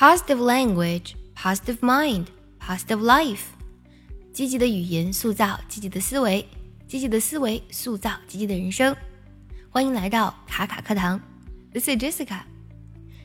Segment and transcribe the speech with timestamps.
[0.00, 3.42] Positive language, positive mind, positive life。
[4.32, 6.48] 积极的语言塑造积极的思维，
[6.88, 8.96] 积极的思维塑造积极的人生。
[9.68, 11.20] 欢迎来到卡卡课堂
[11.74, 12.40] ，This is Jessica。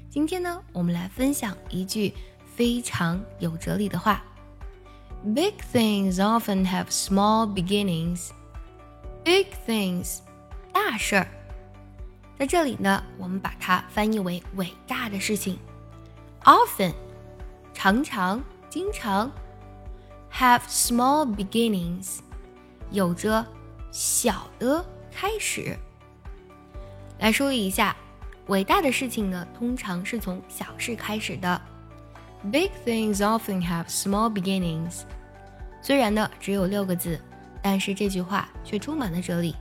[0.10, 2.13] 今天呢，我们来分享一句
[2.58, 4.21] 非常有哲理的话
[5.33, 8.31] ：Big things often have small beginnings.
[9.23, 10.17] Big things，
[10.73, 11.28] 大事儿。
[12.37, 15.57] 在这里呢，我们把它翻译为伟大的事情。
[16.45, 16.94] Often，
[17.73, 19.31] 常常、经常
[20.31, 22.20] ，have small beginnings，
[22.91, 23.44] 有着
[23.90, 25.76] 小的开始。
[27.17, 27.95] 来梳理一下，
[28.45, 31.59] 伟大的事情呢，通常是从小事开始的。
[32.52, 35.02] Big things often have small beginnings。
[35.81, 37.20] 虽然呢只有六个字，
[37.59, 39.53] 但是这句话却充满了哲理。《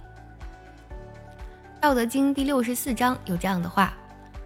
[1.80, 3.94] 道德经》第六十四章有这样的话：“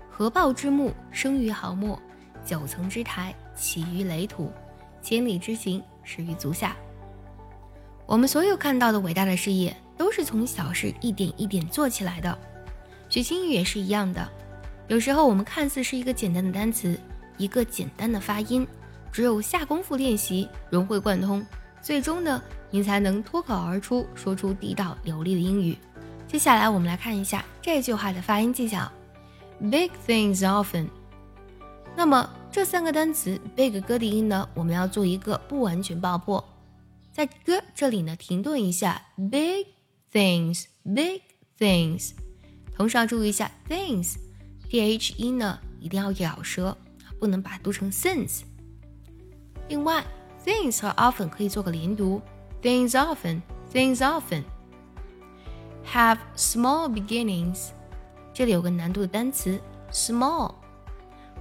[0.09, 1.98] 合抱之木，生于毫末；
[2.48, 4.51] 九层之台，起于垒土；
[5.02, 6.74] 千里之行，始于足下。”
[8.07, 12.38] 我们所有看到的伟大的事业，都是从小事一点一点做起来的。
[13.10, 14.26] 学英语也是一样的，
[14.87, 16.99] 有时候我们看似是一个简单的单词，
[17.37, 18.66] 一个简单的发音，
[19.13, 21.45] 只有下功夫练习，融会贯通，
[21.82, 25.76] 最终呢，你才能脱口而出，说出地道流利的英语。
[26.26, 28.91] 接下来我们来看一下这句话的发音技巧。
[29.60, 30.88] Big things often。
[31.96, 36.43] 那么这三个单词 big 歌的音呢，我们要做一个不完全爆破，
[37.13, 39.02] 在歌这里呢停顿一下。
[39.30, 39.66] Big
[40.13, 41.21] things，big
[41.59, 42.13] things。
[42.74, 46.76] 同时要注意一下 things，th 音呢一定要咬舌，
[47.21, 48.41] 不能把它读成 since。
[49.69, 50.04] 另外
[50.45, 52.23] ，things 和 often 可以做个连读
[52.63, 54.43] ，things often，things often。
[55.93, 57.69] have small beginnings，
[58.32, 59.60] 这里有个难度的单词
[59.93, 60.54] small，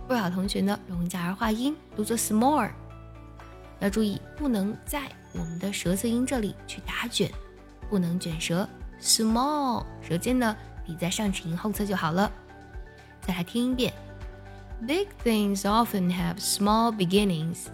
[0.08, 2.70] 不少同学呢容易加儿化音，读作 small，
[3.80, 7.30] 要注意不能在我们的舌侧音这里去打卷，
[7.90, 8.68] 不能卷舌
[9.02, 12.32] small，舌尖呢抵在上齿龈后侧就好了。
[13.20, 13.92] 再来听一遍
[14.88, 17.66] ，Big things often have small beginnings.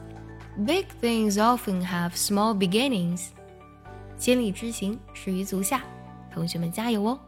[0.65, 3.27] Big things often have small beginnings.
[4.17, 5.81] 千里之行，始于足下。
[6.33, 7.19] 同学们加油哦！